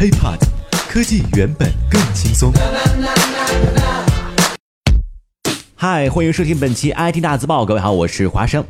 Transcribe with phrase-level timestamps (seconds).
[0.00, 0.38] HiPod，
[0.88, 2.50] 科技原本更轻松。
[5.74, 8.64] 嗨，欢迎收听本期 IT 大字报，各位好，我是华生。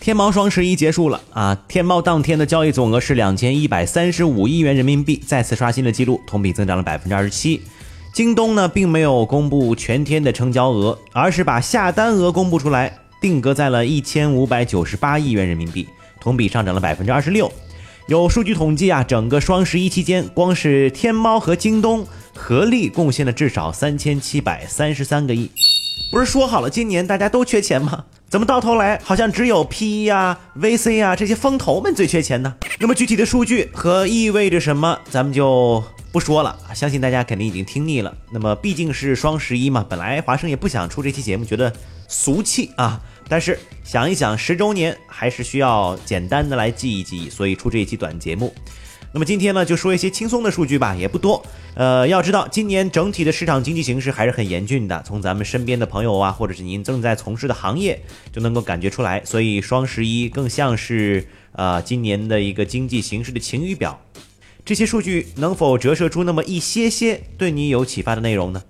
[0.00, 7.62] 天猫双十一结束了啊，天猫当天的交易总额是两千一百三十五亿元人民币，再次刷新了纪录，同比增长了百分之二十七。
[8.12, 15.86] 京东呢，并没有公布全天的成交额，而是把下单额公布出来，定格在了一千五百九十八亿元人民币，
[16.20, 17.48] 同比上涨了百分之二十六。
[18.08, 25.50] 有数据统计啊，整个双十一期间，光是天猫和京东合力贡献了至少三千七百三十三个亿。
[26.10, 28.04] 不是说好了今年大家都缺钱吗？
[28.28, 32.54] 怎么到头来好像只有 P E 呀、VC 啊这些风投们最缺钱呢？
[32.80, 36.56] 那么具体的数据和意味着什么，咱们就不说了。
[36.74, 38.14] 相信大家肯定已经听腻了。
[38.30, 41.72] 那么毕竟是双十一嘛，本来华生也不想出这期节目，觉得
[42.06, 43.00] 俗气啊。
[43.28, 48.52] 但是想一想，十周年还是需要简单的来记一记，所以出这一期短节目。
[49.14, 51.44] 那么今天呢，就说一些轻松的数据吧，也不多。
[51.74, 59.22] 呃，要知道今年整体的市场经济形势还是很严峻的，从咱们身边的朋友啊，或者是您正在从事的行业，就能够感觉出来。
[59.24, 64.00] 所以双十一更像是呃今年的一个经济形势的晴雨表。
[64.72, 68.62] 这些数据能否折射出那么一些些对你有启发的内容呢？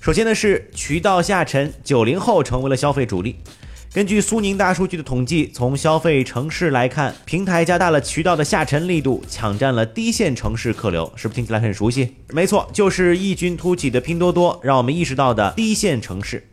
[0.00, 3.36] 首先呢是渠道下沉，九零后成为了消费主力。
[3.92, 12.16] 根据苏宁大数据的统计，从消费城市来看，平台加大了渠道的下沉力度，抢占了低线城市客流，是不是听起来很熟悉？
[12.30, 16.48] 没错，就是异军突起的拼多多，让我们意识到的低线城市。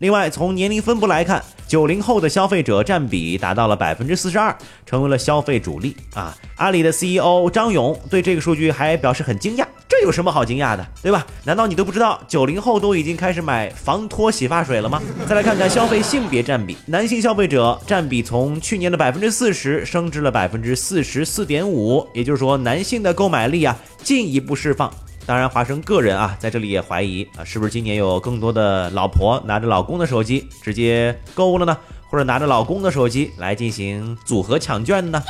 [0.00, 4.56] 另外，从年龄分布来看，九零后的消费者占比达到了百分之四十二，
[4.86, 6.34] 成为了消费主力啊。
[6.56, 9.66] 阿里的 CEO 张勇对这个数据还表示很惊讶。
[9.86, 11.26] 这有什么好惊讶的，对吧？
[11.44, 15.02] 难道你都不知道九零后都已经开始买防脱洗发水了吗？
[15.28, 24.90] 再来看看消费性别占比，男性消费者占比从去年的百分之四十升至了百分之四十四点五，也就是说男性的购买力啊进一步释放。
[25.30, 31.78] 当然，华生个人啊在这里也怀疑啊，是不是今年有更多的老婆拿着老公的手机直接购物了呢？
[32.08, 35.22] 或者拿着老公的手机来进行组合抢券呢？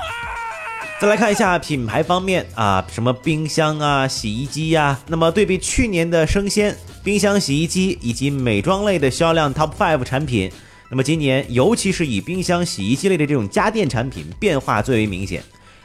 [1.03, 10.51] 再来看一下品牌方面啊，什么冰箱啊、洗衣机呀，那么对比去年的生鲜、冰箱、洗衣机以及美妆类的销量 Top Five 产品，
[10.91, 15.43] 那么今年尤其是以冰箱、洗衣机类的这种家电产品变化最为明显，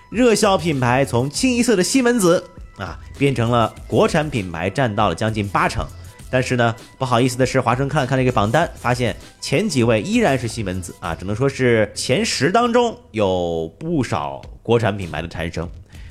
[0.10, 5.86] 热销品牌从清一色的西门子啊，变成了国产品牌占到了将近八成。
[6.30, 15.70] 但是呢，不好意思的是，华生看了看这个榜单，发现前几位依然是西门子啊，只能说是前十当中有不少国产品牌的产生。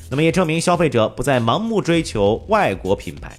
[0.09, 3.37] 那么也证明消费者不再盲目追求外国品牌。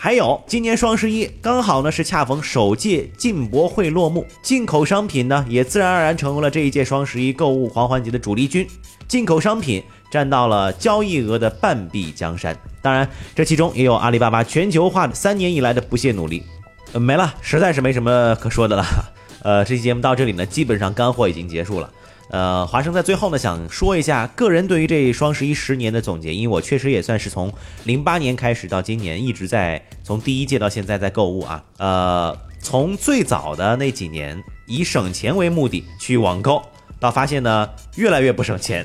[0.00, 8.64] 还有，今年双十一刚好呢是恰逢首届进博会落幕，进口商品呢也自然而然成为了这一届双十一购物狂欢节的主力军。
[9.08, 12.56] 进口商品占到了交易额的半壁江山。
[12.80, 16.44] 当然，这其中也有阿里巴巴全球化的三年以来的不懈努力。
[16.92, 18.86] 呃，没了，实在是没什么可说的了。
[19.42, 21.92] 呃，这期节目到这里呢，基本上干货已经结束了。
[22.30, 27.52] 呃，华生在最后呢，想说一下个人对于这双十一十年的总结，因为我确实也算是从
[27.84, 31.64] 零八年开始到今年一直在从第一届到现在在购物啊。
[31.78, 36.62] 呃，从最早的那几年以省钱为目的去网购，
[37.00, 38.84] 到发现呢越来越不省钱，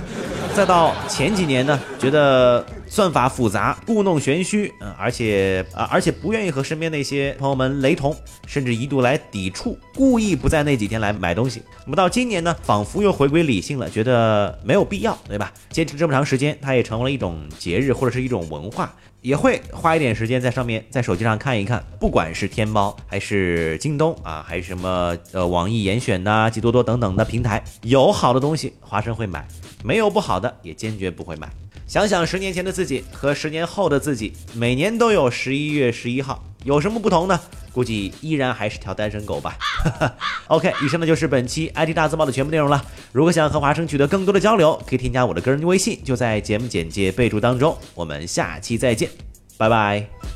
[0.54, 2.64] 再到前几年呢觉得。
[2.92, 8.14] 算法复杂，故弄玄虚，嗯，而且啊，而且不愿意和身边那些朋友们雷同，
[8.46, 11.62] 甚至一度来抵触，故意不在那几天来买东西。
[11.86, 15.50] 那么到今年呢，仿佛又回归理性了，觉得没有必要，对吧？
[15.70, 29.40] 坚持这么长时间，它也成为了一种节日或者是一种文化，也会花一点时间在上面，在手机上看一看，不管是天猫还是京东啊，还是什么呃网易严选呐、拼多多等等的平台，有好的东西，华生会买；
[29.82, 31.48] 没有不好的，也坚决不会买。
[31.92, 37.38] 想想十年前的自己和十年后的自己，每年都有十一月十一号，有什么不同呢？
[37.70, 39.58] 估计依然还是条单身狗吧。
[40.48, 42.82] OK，以上呢就是本期 IT 大字报的全部内容了。
[43.12, 47.76] 如果想和华生取得更多的交流，可以添加我的个人微信，就在节目简介备注当中。
[47.94, 49.10] 我们下期再见，
[49.58, 50.31] 拜拜。